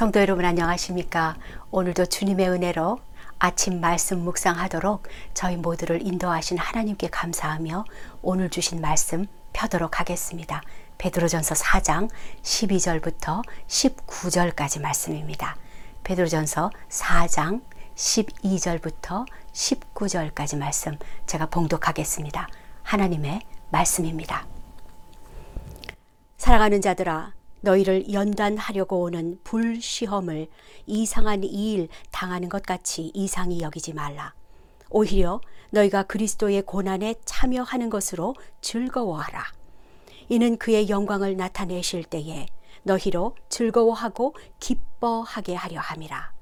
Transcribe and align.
성도 0.00 0.18
여러분 0.18 0.46
안녕하십니까? 0.46 1.36
오늘도 1.70 2.06
주님의 2.06 2.48
은혜로 2.48 3.00
아침 3.38 3.82
말씀 3.82 4.20
묵상하도록 4.20 5.02
저희 5.34 5.58
모두를 5.58 6.00
인도하신 6.00 6.56
하나님께 6.56 7.10
감사하며 7.10 7.84
오늘 8.22 8.48
주신 8.48 8.80
말씀 8.80 9.26
펴도록 9.52 10.00
하겠습니다. 10.00 10.62
베드로전서 10.96 11.54
4장 11.54 12.08
12절부터 12.42 13.42
19절까지 13.68 14.80
말씀입니다. 14.80 15.58
베드로전서 16.02 16.70
4장 16.88 17.60
12절부터 17.94 19.26
19절까지 19.52 20.56
말씀 20.56 20.96
제가 21.26 21.44
봉독하겠습니다. 21.44 22.48
하나님의 22.84 23.42
말씀입니다. 23.68 24.46
사랑하는 26.38 26.80
자들아 26.80 27.34
너희를 27.60 28.12
연단하려고 28.12 29.00
오는 29.02 29.38
불시험을 29.44 30.48
이상한 30.86 31.44
일 31.44 31.88
당하는 32.10 32.48
것 32.48 32.62
같이 32.62 33.10
이상히 33.14 33.60
여기지 33.60 33.92
말라. 33.92 34.34
오히려 34.90 35.40
너희가 35.70 36.04
그리스도의 36.04 36.62
고난에 36.62 37.14
참여하는 37.24 37.90
것으로 37.90 38.34
즐거워하라. 38.60 39.44
이는 40.28 40.56
그의 40.58 40.88
영광을 40.88 41.36
나타내실 41.36 42.04
때에 42.04 42.46
너희로 42.82 43.36
즐거워하고 43.48 44.34
기뻐하게 44.58 45.54
하려 45.54 45.80
함이라. 45.80 46.32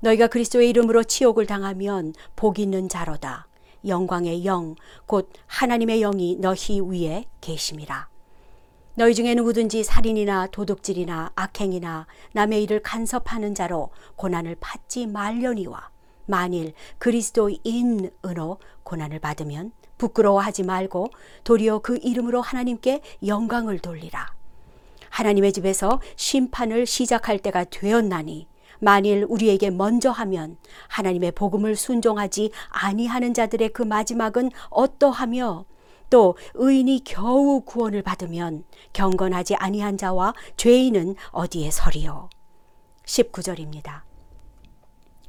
너희가 0.00 0.26
그리스도의 0.26 0.70
이름으로 0.70 1.04
치욕을 1.04 1.46
당하면 1.46 2.14
복 2.34 2.58
있는 2.58 2.88
자로다. 2.88 3.46
영광의 3.86 4.44
영, 4.44 4.74
곧 5.06 5.32
하나님의 5.46 6.00
영이 6.00 6.36
너희 6.36 6.80
위에 6.80 7.26
계심이라. 7.40 8.11
너희 8.94 9.14
중에 9.14 9.34
누구든지 9.34 9.84
살인이나 9.84 10.48
도둑질이나 10.48 11.32
악행이나 11.34 12.06
남의 12.32 12.62
일을 12.64 12.82
간섭하는 12.82 13.54
자로 13.54 13.88
고난을 14.16 14.56
받지 14.60 15.06
말려니와 15.06 15.88
만일 16.26 16.74
그리스도인으로 16.98 18.58
고난을 18.82 19.18
받으면 19.18 19.72
부끄러워하지 19.96 20.64
말고 20.64 21.08
도리어 21.44 21.78
그 21.78 21.98
이름으로 22.02 22.42
하나님께 22.42 23.00
영광을 23.26 23.78
돌리라. 23.78 24.34
하나님의 25.08 25.52
집에서 25.54 26.00
심판을 26.16 26.84
시작할 26.84 27.38
때가 27.38 27.64
되었나니 27.64 28.46
만일 28.78 29.24
우리에게 29.26 29.70
먼저 29.70 30.10
하면 30.10 30.58
하나님의 30.88 31.32
복음을 31.32 31.76
순종하지 31.76 32.50
아니하는 32.68 33.32
자들의 33.32 33.70
그 33.70 33.82
마지막은 33.82 34.50
어떠하며 34.70 35.64
또 36.12 36.36
의인이 36.52 37.04
겨우 37.04 37.62
구원을 37.62 38.02
받으면 38.02 38.64
경건하지 38.92 39.54
아니한 39.54 39.96
자와 39.96 40.34
죄인은 40.58 41.16
어디에 41.30 41.70
서리요. 41.70 42.28
19절입니다. 43.06 44.02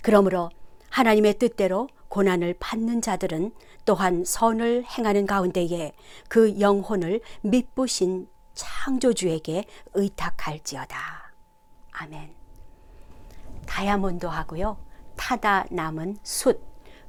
그러므로 0.01 0.49
하나님의 0.89 1.39
뜻대로 1.39 1.87
고난을 2.09 2.55
받는 2.59 3.01
자들은 3.01 3.53
또한 3.85 4.25
선을 4.25 4.83
행하는 4.83 5.25
가운데에 5.25 5.93
그 6.27 6.59
영혼을 6.59 7.21
믿부신 7.43 8.27
창조주에게 8.53 9.63
의탁할지어다. 9.93 10.97
아멘. 11.93 12.35
다이아몬드 13.67 14.25
하고요. 14.25 14.77
타다 15.15 15.65
남은 15.71 16.17
숯, 16.23 16.61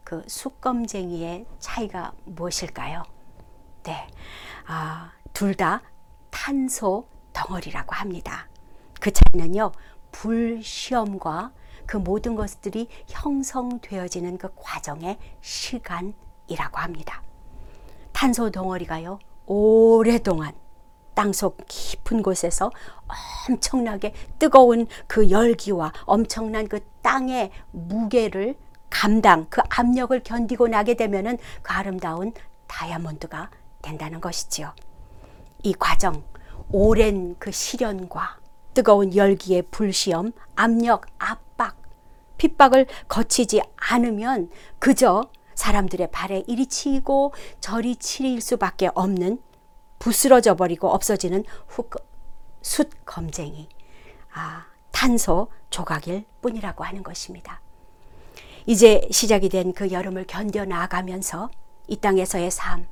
그 0.05 0.23
숯검쟁이의 0.29 1.47
차이가 1.59 2.13
무엇일까요? 2.25 3.14
때 3.85 4.09
아, 4.67 5.13
둘 5.33 5.55
다 5.55 5.83
탄소 6.31 7.07
덩어리라고 7.33 7.95
합니다. 7.95 8.49
그 9.01 9.13
차이는요, 9.13 9.71
불시험과 10.11 11.53
그 11.87 11.97
모든 11.97 12.35
것들이 12.35 12.89
형성되어지는 13.09 14.39
그 14.39 14.49
과정의 14.57 15.19
시간이라고 15.41 16.79
합니다. 16.79 17.23
탄소 18.13 18.51
덩어리가요, 18.51 19.19
오랫동안 19.47 20.53
땅속 21.15 21.59
깊은 21.69 22.23
곳에서 22.23 22.71
엄청나게 23.49 24.15
뜨거운 24.39 24.87
그 25.07 25.31
열기와 25.31 25.93
엄청난 26.07 26.67
그 26.67 26.81
땅의 27.03 27.53
무게를 27.71 28.57
감당, 28.91 29.47
그 29.51 29.61
압력을 29.69 30.19
견디고 30.23 30.69
나게 30.69 30.95
되면은 30.95 31.39
그 31.63 31.73
아름다운 31.73 32.33
다이아몬드가 32.67 33.51
된다는 33.85 34.21
것이지요. 34.21 34.75
이 35.63 35.75
과정, 35.75 36.25
오랜 36.73 37.37
그 37.39 37.53
시련과 37.53 38.39
뜨거운 38.73 39.15
열기의 39.15 39.63
불시험, 39.71 40.33
압력, 40.57 41.07
압박, 41.19 41.77
핍박을 42.39 42.87
거치지 43.07 43.63
않으면 43.77 44.51
그저 44.79 45.31
사람들의 45.55 46.11
발에 46.11 46.43
이리 46.49 46.67
치이고 46.67 47.33
저리 47.61 47.95
치일 47.97 48.41
수밖에 48.41 48.91
없는 48.95 49.41
부스러져 50.01 50.57
버리고 50.57 50.91
없어지는 50.91 51.45
후, 51.69 51.89
숯 52.61 52.91
검쟁이, 53.07 53.69
아, 54.33 54.67
탄소 54.91 55.49
조각일 55.71 56.25
뿐이라고 56.41 56.83
하는 56.85 57.03
것입니다. 57.03 57.61
이제 58.67 59.07
시작이 59.11 59.49
된 59.49 59.73
그 59.73 59.91
여름을 59.91 60.27
견뎌 60.27 60.65
나가면서 60.65 61.51
이 61.87 61.97
땅에서의 61.97 62.51
삶, 62.51 62.87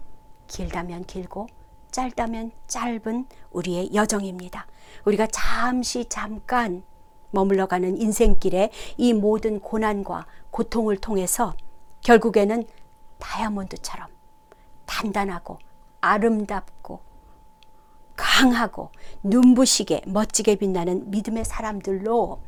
길다면 0.47 1.05
길고 1.05 1.47
짧다면 1.91 2.53
짧은 2.69 3.27
우리의 3.51 3.95
여정입니다. 3.95 4.67
우리가 5.05 5.27
잠시 5.27 6.07
잠깐 6.09 6.83
머물러 7.31 7.67
가는 7.67 7.97
인생길에 8.01 8.71
이 8.97 9.13
모든 9.13 9.61
고난과 9.61 10.27
고통을 10.51 10.99
통해서 10.99 11.55
결국에는 12.03 12.65
다이아몬드처럼 13.19 14.09
단단하고 14.87 15.59
아름답고 16.01 17.01
강하고 18.17 18.91
눈부시게 19.23 20.03
멋지게 20.07 20.57
빛나는 20.57 21.11
믿음의 21.11 21.45
사람들로 21.45 22.41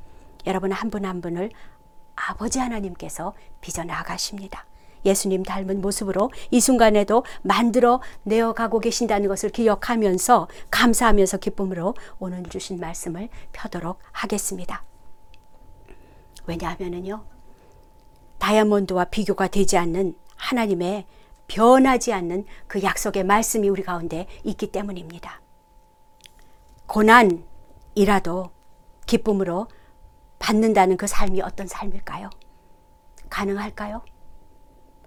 여러분 0.46 0.72
한 0.72 0.90
분한 0.90 1.08
한 1.08 1.20
분을 1.20 1.50
아버지 2.16 2.58
하나님께서 2.58 3.34
빚어 3.60 3.84
나가십니다. 3.84 4.66
예수님 5.04 5.42
닮은 5.42 5.80
모습으로 5.80 6.30
이 6.50 6.60
순간에도 6.60 7.24
만들어 7.42 8.00
내어가고 8.22 8.80
계신다는 8.80 9.28
것을 9.28 9.50
기억하면서 9.50 10.48
감사하면서 10.70 11.38
기쁨으로 11.38 11.94
오늘 12.18 12.42
주신 12.44 12.78
말씀을 12.78 13.28
펴도록 13.52 13.98
하겠습니다. 14.12 14.84
왜냐하면요 16.46 17.24
다이아몬드와 18.38 19.06
비교가 19.06 19.48
되지 19.48 19.78
않는 19.78 20.14
하나님의 20.36 21.06
변하지 21.46 22.12
않는 22.12 22.44
그 22.66 22.82
약속의 22.82 23.24
말씀이 23.24 23.68
우리 23.68 23.82
가운데 23.82 24.26
있기 24.44 24.72
때문입니다. 24.72 25.40
고난이라도 26.86 28.50
기쁨으로 29.06 29.68
받는다는 30.38 30.96
그 30.96 31.06
삶이 31.06 31.40
어떤 31.40 31.66
삶일까요? 31.66 32.30
가능할까요? 33.30 34.02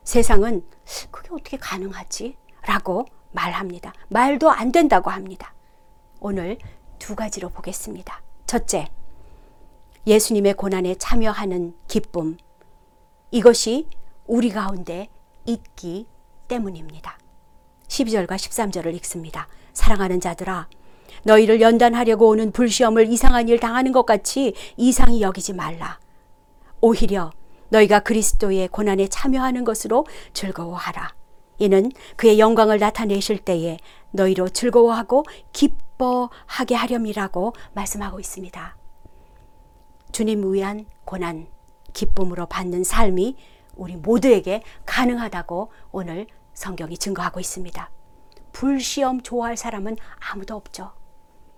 세상은 0.08 0.64
그게 1.12 1.28
어떻게 1.34 1.58
가능하지? 1.58 2.38
라고 2.62 3.06
말합니다. 3.34 3.94
말도 4.08 4.50
안 4.50 4.72
된다고 4.72 5.10
합니다. 5.10 5.54
오늘 6.22 6.58
두 6.98 7.14
가지로 7.14 7.50
보겠습니다. 7.50 8.22
첫째, 8.46 8.88
예수님의 10.08 10.54
고난에 10.54 10.96
참여하는 10.96 11.76
기쁨. 11.90 12.38
이것이 13.32 13.90
우리 14.26 14.50
가운데 14.50 15.10
있기 15.46 16.08
때문입니다. 16.48 17.18
12절과 17.90 18.38
13절을 18.38 18.96
읽습니다. 18.96 19.50
사랑하는 19.74 20.22
자들아, 20.22 20.70
너희를 21.24 21.60
연단하려고 21.60 22.30
오는 22.30 22.54
불시험을 22.54 23.12
이상한 23.12 23.50
일 23.50 23.60
당하는 23.60 23.92
것 23.92 24.06
같이 24.06 24.54
이상히 24.78 25.22
여기지 25.22 25.52
말라. 25.52 26.00
오히려 26.80 27.32
너희가 27.70 28.00
그리스도의 28.00 28.68
고난에 28.70 29.08
참여하는 29.08 29.64
것으로 29.64 30.06
즐거워하라. 30.34 31.16
이는 31.60 31.92
그의 32.16 32.40
영광을 32.40 32.80
나타내실 32.80 33.40
때에 33.40 33.78
너희로 34.12 34.50
즐거워하고 34.50 35.26
기뻐하게 35.54 36.76
하렴이라고 36.76 37.54
말씀하고 37.74 38.20
있습니다. 38.20 38.78
주님 40.12 40.54
위한 40.54 40.86
고난, 41.04 41.48
기쁨으로 41.94 42.46
받는 42.46 42.84
삶이 42.84 43.36
우리 43.76 43.96
모두에게 43.96 44.64
가능하다고 44.86 45.72
오늘 45.92 46.28
성경이 46.54 46.98
증거하고 46.98 47.40
있습니다. 47.40 47.92
불시험 48.52 49.22
좋아할 49.22 49.58
사람은 49.58 49.98
아무도 50.32 50.56
없죠. 50.56 50.92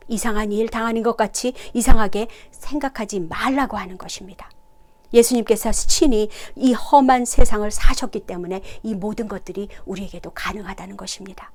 이상한 0.07 0.51
일 0.51 0.69
당하는 0.69 1.03
것 1.03 1.15
같이 1.15 1.53
이상하게 1.73 2.27
생각하지 2.51 3.21
말라고 3.21 3.77
하는 3.77 3.97
것입니다. 3.97 4.49
예수님께서 5.13 5.71
친히 5.71 6.29
이 6.55 6.73
험한 6.73 7.25
세상을 7.25 7.69
사셨기 7.69 8.21
때문에 8.21 8.61
이 8.83 8.95
모든 8.95 9.27
것들이 9.27 9.69
우리에게도 9.85 10.31
가능하다는 10.31 10.97
것입니다. 10.97 11.51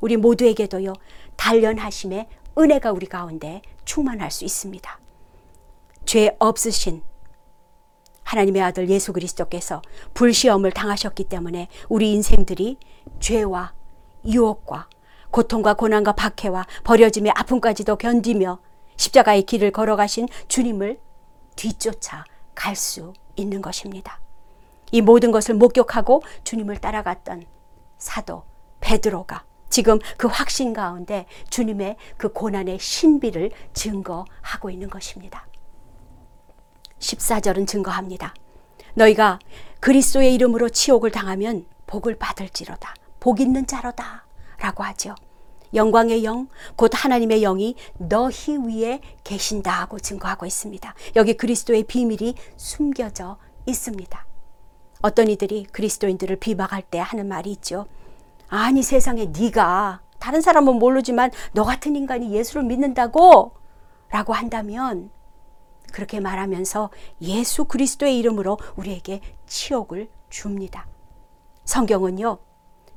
우리 0.00 0.16
모두에게도요, 0.16 0.92
단련하심의 1.36 2.28
은혜가 2.58 2.92
우리 2.92 3.06
가운데 3.06 3.62
충만할 3.84 4.30
수 4.30 4.44
있습니다. 4.44 5.00
죄 6.04 6.36
없으신 6.38 7.02
하나님의 8.22 8.62
아들 8.62 8.88
예수 8.88 9.12
그리스도께서 9.12 9.82
불시험을 10.14 10.72
당하셨기 10.72 11.24
때문에 11.24 11.68
우리 11.88 12.12
인생들이 12.12 12.78
죄와 13.20 13.72
유혹과 14.26 14.88
고통과 15.30 15.74
고난과 15.74 16.12
박해와 16.12 16.66
버려짐의 16.84 17.32
아픔까지도 17.36 17.96
견디며 17.96 18.58
십자가의 18.96 19.42
길을 19.42 19.70
걸어가신 19.70 20.28
주님을 20.48 20.98
뒤쫓아 21.54 22.24
갈 22.56 22.74
수 22.74 23.12
있는 23.36 23.62
것입니다. 23.62 24.18
이 24.90 25.00
모든 25.00 25.30
것을 25.30 25.54
목격하고 25.54 26.22
주님을 26.42 26.78
따라갔던 26.78 27.44
사도 27.98 28.44
베드로가 28.80 29.44
지금 29.68 29.98
그 30.16 30.26
확신 30.26 30.72
가운데 30.72 31.26
주님의 31.50 31.96
그 32.16 32.32
고난의 32.32 32.78
신비를 32.78 33.50
증거하고 33.74 34.70
있는 34.70 34.88
것입니다. 34.88 35.46
14절은 36.98 37.66
증거합니다. 37.66 38.34
너희가 38.94 39.38
그리스도의 39.80 40.34
이름으로 40.34 40.70
치욕을 40.70 41.10
당하면 41.10 41.66
복을 41.86 42.16
받을지로다. 42.16 42.94
복 43.20 43.40
있는 43.40 43.66
자로다. 43.66 44.24
라고 44.58 44.82
하죠. 44.84 45.14
영광의 45.74 46.24
영, 46.24 46.48
곧 46.76 46.90
하나님의 46.94 47.40
영이 47.40 47.74
너희 47.98 48.56
위에 48.56 49.00
계신다 49.24 49.70
하고 49.70 49.98
증거하고 49.98 50.46
있습니다. 50.46 50.94
여기 51.16 51.36
그리스도의 51.36 51.84
비밀이 51.84 52.34
숨겨져 52.56 53.38
있습니다. 53.66 54.26
어떤 55.02 55.28
이들이 55.28 55.66
그리스도인들을 55.72 56.36
비방할 56.36 56.82
때 56.82 56.98
하는 56.98 57.28
말이 57.28 57.50
있죠. 57.52 57.86
아니 58.48 58.82
세상에 58.82 59.26
네가 59.26 60.02
다른 60.18 60.40
사람은 60.40 60.78
모르지만 60.78 61.30
너 61.52 61.64
같은 61.64 61.96
인간이 61.96 62.32
예수를 62.32 62.64
믿는다고 62.64 63.52
라고 64.08 64.32
한다면 64.32 65.10
그렇게 65.92 66.20
말하면서 66.20 66.90
예수 67.22 67.64
그리스도의 67.64 68.18
이름으로 68.18 68.58
우리에게 68.76 69.20
치욕을 69.46 70.08
줍니다. 70.28 70.86
성경은요, 71.64 72.38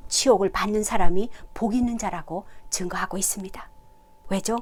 치욕을 0.07 0.51
받는 0.51 0.83
사람이 0.83 1.29
복 1.53 1.75
있는 1.75 1.97
자라고 1.97 2.45
증거하고 2.69 3.17
있습니다. 3.17 3.69
왜죠? 4.29 4.57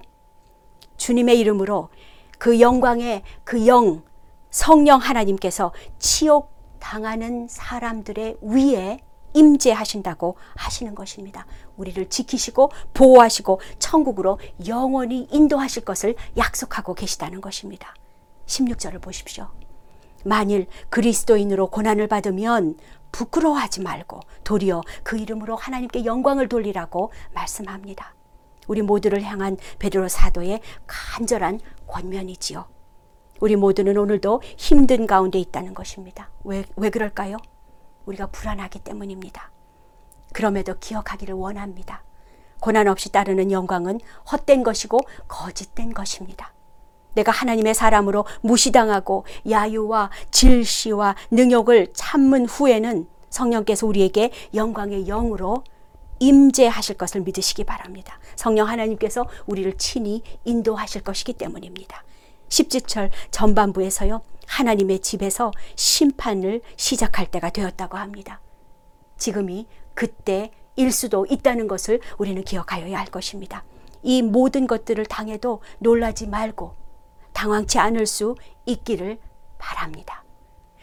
주님의 0.98 1.40
이름으로 1.40 1.90
그 2.38 2.60
영광의 2.60 3.24
그 3.44 3.68
영, 3.68 4.04
성령 4.50 5.00
하나님께서 5.00 5.74
치욕 6.00 6.52
당하는 6.80 7.48
사람들의 7.50 8.38
위에 8.42 9.00
임재하신다고 9.34 10.38
하시는 10.56 10.96
것입니다. 10.96 11.46
우리를 11.76 12.10
지키시고 12.10 12.72
보호하시고 12.94 13.62
천국으로 13.78 14.40
영원히 14.68 15.28
인도하실 15.32 15.86
것을 15.86 16.16
약속하고 16.38 16.94
계시다는 16.96 17.42
것입니다. 17.42 17.94
16절을 18.48 19.02
보십시오. 19.02 19.50
만일 20.24 20.68
그리스도인으로 20.90 21.68
고난을 21.68 22.08
받으면 22.08 22.78
부끄러워하지 23.12 23.82
말고 23.82 24.20
도리어 24.44 24.82
그 25.04 25.18
이름으로 25.18 25.56
하나님께 25.56 26.06
영광을 26.06 26.48
돌리라고 26.50 27.12
말씀합니다. 27.34 28.16
우리 28.68 28.82
모두를 28.82 29.24
향한 29.24 29.58
베드로 29.80 30.08
사도의 30.10 30.62
간절한 30.86 31.60
권면이지요. 31.88 32.66
우리 33.40 33.56
모두는 33.56 33.98
오늘도 33.98 34.42
힘든 34.58 35.08
가운데 35.08 35.40
있다는 35.40 35.74
것입니다. 35.74 36.30
왜, 36.44 36.66
왜 36.76 36.90
그럴까요? 36.90 37.38
우리가 38.06 38.28
불안하기 38.28 38.80
때문입니다. 38.80 39.52
그럼에도 40.34 40.76
기억하기를 40.80 41.36
원합니다. 41.36 42.04
고난 42.60 42.88
없이 42.88 43.12
따르는 43.12 43.52
영광은 43.52 44.00
헛된 44.32 44.64
것이고 44.64 45.00
거짓된 45.28 45.94
것입니다. 45.94 46.54
내가 47.18 47.32
하나님의 47.32 47.74
사람으로 47.74 48.26
무시당하고 48.42 49.26
야유와 49.50 50.12
질시와 50.30 51.16
능욕을 51.32 51.94
참은 51.94 52.46
후에는 52.46 53.08
성령께서 53.30 53.88
우리에게 53.88 54.32
영광의 54.54 55.06
영으로 55.06 55.64
임재하실 56.20 56.98
것을 56.98 57.22
믿으시기 57.22 57.64
바랍니다. 57.64 58.20
성령 58.36 58.68
하나님께서 58.68 59.26
우리를 59.48 59.78
친히 59.78 60.22
인도하실 60.46 61.02
것이기 61.04 61.34
때문입니다. 61.34 62.04
십지철 62.50 63.10
전반부에서요. 63.32 64.22
하나님의 64.46 65.00
집에서 65.00 65.52
심판을 65.76 66.62
시작할 66.76 67.26
때가 67.28 67.50
되었다고 67.50 67.98
합니다. 67.98 68.42
지금이 69.18 69.68
그때 69.94 70.52
일 70.76 70.92
수도 70.92 71.26
있다는 71.28 71.68
것을 71.68 72.00
우리는 72.20 72.44
기억하여야 72.44 72.98
할 72.98 73.08
것입니다. 73.08 73.64
이 74.04 74.22
모든 74.22 74.68
것들을 74.68 75.04
당해도 75.08 75.62
놀라지 75.80 76.28
말고 76.28 76.87
당황치 77.38 77.78
않을 77.78 78.08
수 78.08 78.36
있기를 78.66 79.20
바랍니다. 79.60 80.24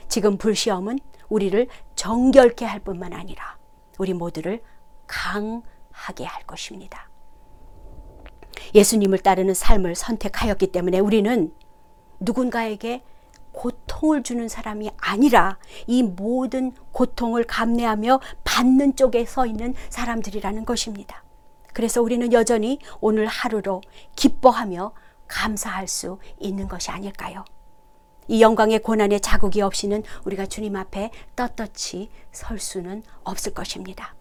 지금 0.07 0.39
불시험은 0.39 1.01
우리를 1.29 1.67
정결케 1.97 2.65
할 2.65 2.79
뿐만 2.79 3.13
아니라 3.13 3.59
우리 3.99 4.15
모두를 4.15 4.63
강하게 5.09 6.25
할 6.25 6.45
것입니다. 6.45 7.11
예수님을 8.73 9.19
따르는 9.19 9.53
삶을 9.53 9.97
선택하였기 9.97 10.69
때문에 10.69 11.01
우리는 11.01 11.53
누군가에게 12.21 13.03
고통을 13.51 14.23
주는 14.23 14.49
사람이 14.49 14.91
아니라 14.97 15.59
이 15.89 16.05
모든 16.05 16.71
고통을 16.93 17.43
감내하며 17.45 18.21
받는 18.45 18.95
쪽에 18.95 19.25
서 19.25 19.45
있는 19.45 19.75
사람들이라는 19.91 20.65
것입니다. 20.65 21.25
그래서 21.73 22.01
우리는 22.01 22.33
여전히 22.33 22.79
오늘 23.01 23.27
하루로 23.27 23.81
기뻐하며 24.15 24.93
감사할 25.35 25.89
수 25.89 26.19
있는 26.39 26.69
것이 26.69 26.93
아닐까요? 26.93 27.45
이 28.29 28.41
영광의 28.41 28.79
고난의 28.79 29.21
자국이 29.21 29.61
없이는 29.61 30.05
우리가 30.25 30.47
주님 30.47 30.77
앞에 30.77 31.11
떳떳이 31.35 32.09
설 32.31 32.59
수는 32.61 33.03
없을 33.25 33.53
것입니다. 33.53 34.15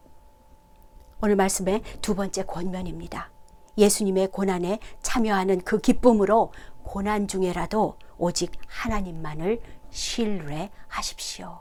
오늘 1.22 1.36
말씀의 1.36 1.84
두 2.02 2.16
번째 2.16 2.44
권면입니다. 2.44 3.30
예수님의 3.78 4.30
고난에 4.32 4.80
참여하는 5.04 5.62
그 5.62 5.80
기쁨으로 5.80 6.52
고난 6.82 7.28
중에라도 7.28 7.98
오직 8.18 8.52
하나님만을 8.68 9.62
신뢰하십시오. 9.92 11.60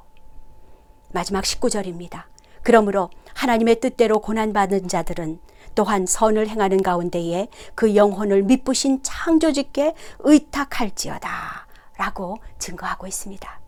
마지막 1.12 1.44
19절입니다. 1.44 2.25
그러므로 2.62 3.10
하나님의 3.34 3.81
뜻대로 3.81 4.20
고난받은 4.20 4.88
자들은 4.88 5.40
또한 5.75 6.07
선을 6.07 6.49
행하는 6.49 6.83
가운데에 6.83 7.49
그 7.75 7.95
영혼을 7.97 8.43
미쁘신 8.43 9.02
창조주께 9.02 9.95
의탁할지어다 10.21 11.67
라고 11.97 12.38
증거하고 12.59 13.07
있습니다. 13.07 13.61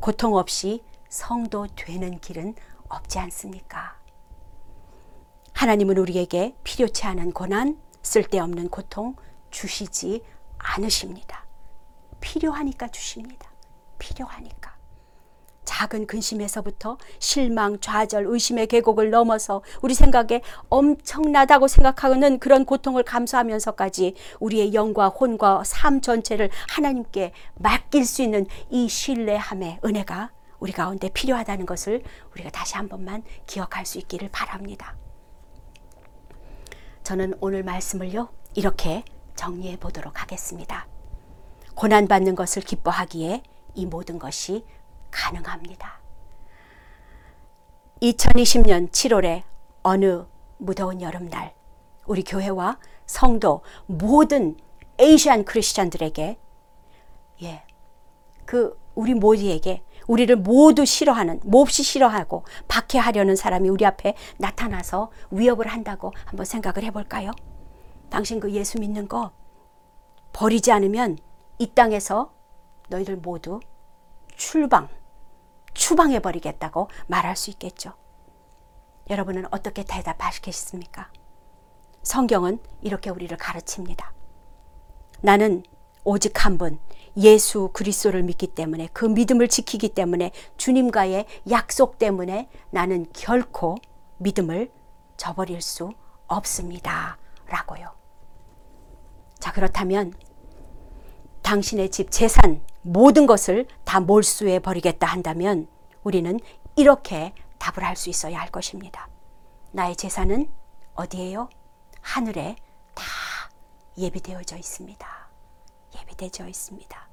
고통 0.00 0.36
없이 0.36 0.82
성도 1.08 1.66
되는 1.74 2.18
길은 2.18 2.54
없지 2.88 3.18
않습니까? 3.18 3.96
하나님은 5.52 5.98
우리에게 5.98 6.56
필요치 6.64 7.06
않은 7.06 7.32
고난, 7.32 7.80
쓸데없는 8.02 8.68
고통 8.68 9.14
주시지 9.50 10.22
않으십니다. 10.58 11.46
필요하니까 12.20 12.88
주십니다. 12.88 13.50
필요하니까. 13.98 14.63
작은 15.64 16.06
근심에서부터 16.06 16.98
실망, 17.18 17.78
좌절, 17.80 18.26
의심의 18.26 18.66
계곡을 18.66 19.10
넘어서 19.10 19.62
우리 19.82 19.94
생각에 19.94 20.42
엄청나다고 20.68 21.68
생각하는 21.68 22.38
그런 22.38 22.64
고통을 22.64 23.02
감수하면서까지 23.02 24.14
우리의 24.40 24.74
영과 24.74 25.08
혼과 25.08 25.62
삶 25.64 26.00
전체를 26.00 26.50
하나님께 26.68 27.32
맡길 27.56 28.04
수 28.04 28.22
있는 28.22 28.46
이 28.70 28.88
신뢰함의 28.88 29.80
은혜가 29.84 30.30
우리 30.58 30.72
가운데 30.72 31.08
필요하다는 31.08 31.66
것을 31.66 32.02
우리가 32.32 32.50
다시 32.50 32.74
한 32.76 32.88
번만 32.88 33.22
기억할 33.46 33.84
수 33.84 33.98
있기를 33.98 34.30
바랍니다. 34.30 34.96
저는 37.02 37.34
오늘 37.40 37.62
말씀을요, 37.62 38.30
이렇게 38.54 39.04
정리해 39.36 39.76
보도록 39.76 40.22
하겠습니다. 40.22 40.86
고난받는 41.74 42.34
것을 42.34 42.62
기뻐하기에 42.62 43.42
이 43.74 43.86
모든 43.86 44.18
것이 44.18 44.64
가능합니다. 45.14 46.00
2020년 48.02 48.90
7월에 48.90 49.42
어느 49.82 50.26
무더운 50.58 51.00
여름날, 51.00 51.54
우리 52.06 52.22
교회와 52.22 52.78
성도 53.06 53.62
모든 53.86 54.56
에이시안 54.98 55.44
크리스천들에게, 55.44 56.38
예, 57.42 57.62
그 58.44 58.78
우리 58.94 59.14
모두에게 59.14 59.82
우리를 60.06 60.34
모두 60.36 60.84
싫어하는, 60.84 61.40
몹시 61.44 61.82
싫어하고 61.82 62.44
박해하려는 62.68 63.36
사람이 63.36 63.68
우리 63.68 63.86
앞에 63.86 64.14
나타나서 64.36 65.10
위협을 65.30 65.66
한다고 65.66 66.12
한번 66.26 66.44
생각을 66.44 66.84
해 66.84 66.90
볼까요? 66.90 67.30
당신 68.10 68.38
그 68.38 68.52
예수 68.52 68.78
믿는 68.78 69.08
거 69.08 69.32
버리지 70.32 70.72
않으면 70.72 71.18
이 71.58 71.66
땅에서 71.68 72.32
너희들 72.88 73.16
모두 73.16 73.60
출방, 74.36 74.88
추방해 75.74 76.20
버리겠다고 76.20 76.88
말할 77.06 77.36
수 77.36 77.50
있겠죠. 77.50 77.92
여러분은 79.10 79.46
어떻게 79.50 79.84
대답하시겠습니까? 79.84 81.10
성경은 82.02 82.58
이렇게 82.80 83.10
우리를 83.10 83.36
가르칩니다. 83.36 84.12
나는 85.20 85.62
오직 86.04 86.44
한 86.44 86.58
분, 86.58 86.78
예수 87.16 87.70
그리스도를 87.72 88.22
믿기 88.22 88.46
때문에 88.46 88.88
그 88.92 89.04
믿음을 89.04 89.48
지키기 89.48 89.90
때문에 89.90 90.32
주님과의 90.56 91.26
약속 91.50 91.98
때문에 91.98 92.48
나는 92.70 93.06
결코 93.12 93.76
믿음을 94.18 94.70
저버릴 95.16 95.62
수 95.62 95.92
없습니다. 96.26 97.18
라고요. 97.46 97.92
자, 99.38 99.52
그렇다면 99.52 100.12
당신의 101.44 101.90
집 101.90 102.10
재산 102.10 102.62
모든 102.82 103.26
것을 103.26 103.66
다 103.84 104.00
몰수해 104.00 104.58
버리겠다 104.58 105.06
한다면 105.06 105.68
우리는 106.02 106.40
이렇게 106.74 107.34
답을 107.58 107.86
할 107.86 107.96
수 107.96 108.10
있어야 108.10 108.40
할 108.40 108.50
것입니다. 108.50 109.08
나의 109.70 109.94
재산은 109.94 110.50
어디에요? 110.94 111.48
하늘에 112.00 112.56
다 112.94 113.04
예비되어져 113.96 114.56
있습니다. 114.56 115.06
예비되어 116.00 116.48
있습니다. 116.48 117.08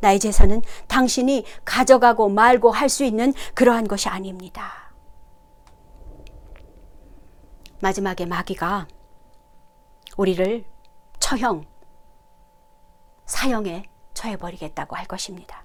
나의 0.00 0.20
재산은 0.20 0.62
당신이 0.86 1.44
가져가고 1.64 2.28
말고 2.28 2.70
할 2.70 2.88
수 2.88 3.04
있는 3.04 3.32
그러한 3.54 3.88
것이 3.88 4.08
아닙니다. 4.08 4.92
마지막에 7.80 8.26
마귀가 8.26 8.86
우리를 10.16 10.64
처형, 11.18 11.64
사형에 13.26 13.88
처해버리겠다고 14.14 14.96
할 14.96 15.06
것입니다. 15.06 15.64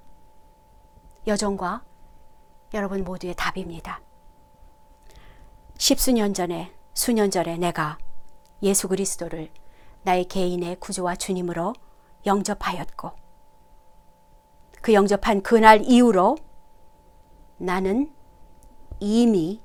여종과 1.26 1.84
여러분 2.74 3.04
모두의 3.04 3.36
답입니다. 3.36 4.02
십수년 5.78 6.34
전에, 6.34 6.74
수년 6.94 7.30
전에 7.30 7.58
내가 7.58 7.98
예수 8.64 8.88
그리스도를 8.88 9.52
나의 10.04 10.26
개인의 10.26 10.80
구주와 10.80 11.16
주님으로 11.16 11.74
영접하였고, 12.26 13.12
그 14.82 14.94
영접한 14.94 15.44
그날 15.44 15.82
이후로 15.84 16.38
나는 17.58 18.14
이미 19.00 19.62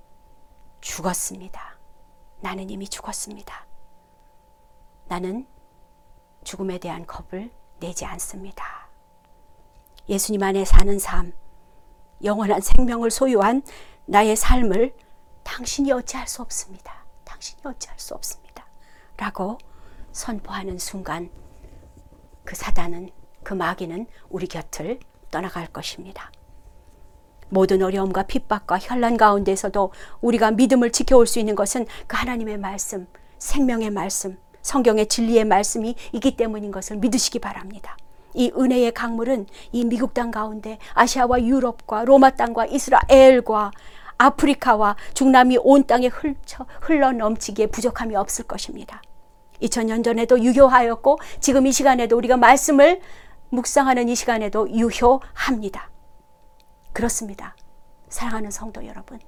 죽었습니다. 0.80 1.78
나는 2.40 2.70
이미 2.70 2.88
죽었습니다. 2.88 3.66
나는 5.06 5.46
죽음에 6.44 6.78
대한 6.78 7.06
겁을 7.06 7.52
내지 7.82 8.04
않습니다. 8.04 8.88
예수님 10.08 10.42
안에 10.42 10.64
사는 10.64 10.98
삶, 10.98 11.32
영원한 12.22 12.60
생명을 12.60 13.10
소유한 13.10 13.62
나의 14.06 14.36
삶을 14.36 14.94
당신이 15.42 15.90
어찌할 15.90 16.28
수 16.28 16.42
없습니다. 16.42 17.04
당신이 17.24 17.60
어찌할 17.64 17.98
수 17.98 18.14
없습니다. 18.14 18.64
라고 19.16 19.58
선포하는 20.12 20.78
순간 20.78 21.30
그 22.44 22.54
사단은 22.54 23.10
그 23.42 23.54
마귀는 23.54 24.06
우리 24.28 24.46
곁을 24.46 25.00
떠나갈 25.30 25.66
것입니다. 25.66 26.30
모든 27.48 27.82
어려움과 27.82 28.22
핍박과 28.22 28.78
현란 28.78 29.16
가운데서도 29.16 29.92
우리가 30.20 30.52
믿음을 30.52 30.92
지켜올 30.92 31.26
수 31.26 31.38
있는 31.38 31.54
것은 31.54 31.86
그 32.06 32.16
하나님의 32.16 32.58
말씀, 32.58 33.06
생명의 33.38 33.90
말씀, 33.90 34.38
성경의 34.62 35.06
진리의 35.08 35.44
말씀이 35.44 35.94
있기 36.12 36.36
때문인 36.36 36.70
것을 36.70 36.96
믿으시기 36.96 37.38
바랍니다. 37.38 37.96
이 38.34 38.50
은혜의 38.56 38.92
강물은 38.92 39.46
이 39.72 39.84
미국 39.84 40.14
땅 40.14 40.30
가운데 40.30 40.78
아시아와 40.94 41.42
유럽과 41.42 42.04
로마 42.04 42.30
땅과 42.30 42.66
이스라엘과 42.66 43.72
아프리카와 44.16 44.96
중남미 45.14 45.58
온 45.62 45.86
땅에 45.86 46.06
흘쳐, 46.06 46.66
흘러 46.80 47.12
넘치기에 47.12 47.66
부족함이 47.66 48.16
없을 48.16 48.46
것입니다. 48.46 49.02
2000년 49.60 50.02
전에도 50.04 50.40
유효하였고 50.40 51.18
지금 51.40 51.66
이 51.66 51.72
시간에도 51.72 52.16
우리가 52.16 52.36
말씀을 52.36 53.00
묵상하는 53.50 54.08
이 54.08 54.14
시간에도 54.14 54.68
유효합니다. 54.70 55.90
그렇습니다. 56.92 57.54
사랑하는 58.08 58.50
성도 58.50 58.86
여러분. 58.86 59.18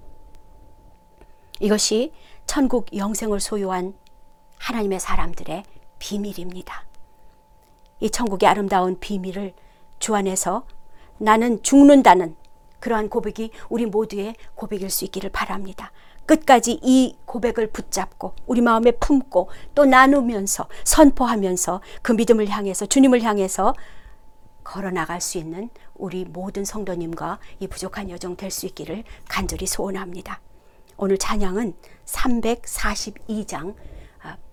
이것이 1.60 2.12
천국 2.46 2.94
영생을 2.96 3.40
소유한 3.40 3.94
하나님의 4.64 4.98
사람들의 4.98 5.62
비밀입니다. 5.98 6.84
이 8.00 8.08
천국의 8.08 8.48
아름다운 8.48 8.98
비밀을 8.98 9.52
주 9.98 10.14
안에서 10.14 10.66
나는 11.18 11.62
죽는다는 11.62 12.34
그러한 12.80 13.10
고백이 13.10 13.50
우리 13.68 13.84
모두의 13.84 14.34
고백일 14.54 14.88
수 14.88 15.04
있기를 15.04 15.30
바랍니다. 15.30 15.92
끝까지 16.24 16.80
이 16.82 17.16
고백을 17.26 17.72
붙잡고 17.72 18.34
우리 18.46 18.62
마음에 18.62 18.92
품고 18.92 19.50
또 19.74 19.84
나누면서 19.84 20.66
선포하면서 20.84 21.82
그 22.00 22.12
믿음을 22.12 22.48
향해서 22.48 22.86
주님을 22.86 23.22
향해서 23.22 23.74
걸어 24.64 24.90
나갈 24.90 25.20
수 25.20 25.36
있는 25.36 25.68
우리 25.94 26.24
모든 26.24 26.64
성도님과 26.64 27.38
이 27.60 27.68
부족한 27.68 28.08
여정 28.08 28.36
될 28.36 28.50
수 28.50 28.64
있기를 28.64 29.04
간절히 29.28 29.66
소원합니다. 29.66 30.40
오늘 30.96 31.18
찬양은 31.18 31.74
342장 32.06 33.74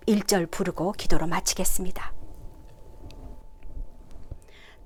1절 0.08 0.50
부르고 0.52 0.94
기도로 0.94 1.28
마치겠습니다. 1.28 2.14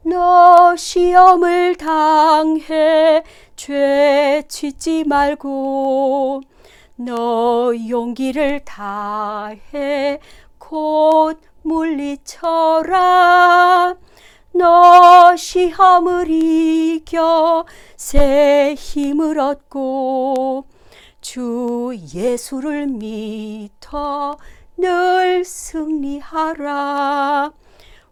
너 0.03 0.75
시험을 0.75 1.75
당해 1.77 3.23
죄 3.55 4.43
짓지 4.47 5.03
말고 5.03 6.41
너 6.97 7.73
용기를 7.89 8.63
다해 8.65 10.19
곧 10.59 11.39
물리쳐라 11.63 13.15
너 14.53 15.35
시험을 15.35 16.29
이겨 16.29 17.65
새 17.97 18.75
힘을 18.77 19.39
얻고 19.39 20.67
주 21.19 21.97
예수를 22.13 22.85
믿어 22.85 24.37
늘 24.77 25.43
승리하라. 25.45 26.65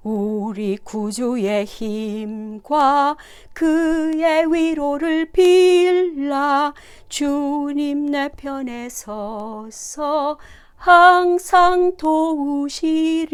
우리 0.04 0.78
구주의 0.78 1.66
힘과 1.66 3.16
그의 3.54 4.52
위로를 4.54 5.32
빌라. 5.32 6.74
주님 7.08 8.08
내 8.08 8.30
편에 8.30 8.90
서서 8.90 10.38
항상 10.76 11.96
도우시리. 11.96 13.32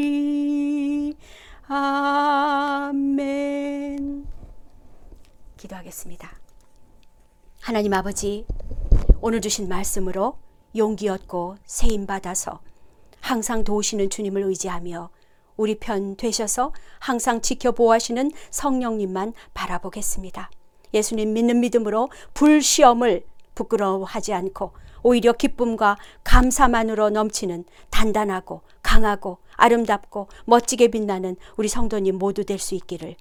아멘. 1.67 2.99
기도하겠습니다. 5.57 6.31
하나님 7.61 7.93
아버지 7.93 8.45
오늘 9.21 9.41
주신 9.41 9.67
말씀으로 9.67 10.37
용기 10.75 11.09
얻고 11.09 11.57
세임 11.65 12.05
받아서 12.05 12.61
항상 13.29 13.63
도우시는 13.63 14.09
주님을 14.09 14.41
의지하며 14.41 15.11
우리 15.55 15.75
편 15.75 16.15
되셔서 16.15 16.73
항상 16.97 17.41
지켜보하시는 17.41 18.31
성령님만 18.49 19.33
바라보겠습니다. 19.53 20.49
예수님 20.95 21.33
믿는 21.33 21.59
믿음으로 21.59 22.09
불시험을 22.33 23.23
부끄러워하지 23.53 24.33
않고 24.33 24.71
오히려 25.03 25.33
기쁨과 25.33 25.97
감사만으로 26.23 27.11
넘치는 27.11 27.65
단단하고 27.91 28.61
강하고 28.81 29.37
아름답고 29.57 30.27
멋지게 30.45 30.87
빛나는 30.87 31.35
우리 31.55 31.67
성도님 31.67 32.17
모두 32.17 32.43
될 32.43 32.57
수 32.57 32.73
있기를 32.73 33.15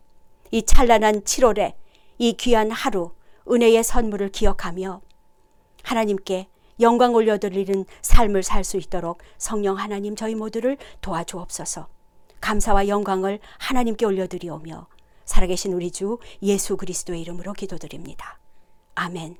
이 0.51 0.63
찬란한 0.63 1.21
7월에 1.21 1.75
이 2.17 2.33
귀한 2.33 2.71
하루 2.71 3.11
은혜의 3.47 3.85
선물을 3.85 4.31
기억하며 4.31 5.03
하나님께 5.83 6.49
영광 6.81 7.15
올려드리는 7.15 7.85
삶을 8.03 8.43
살 8.43 8.65
수 8.65 8.77
있도록 8.77 9.19
성령 9.39 9.77
하나님 9.79 10.15
저희 10.17 10.35
모두를 10.35 10.77
도와주옵소서. 11.01 11.89
감사와 12.41 12.89
영광을 12.89 13.41
하나님께 13.59 14.07
올려드리오며 14.07 14.87
살아계신 15.25 15.73
우리 15.73 15.91
주 15.91 16.19
예수 16.43 16.77
그리스도의 16.77 17.21
이름으로 17.23 17.53
기도드립니다. 17.53 18.39
아멘. 18.95 19.37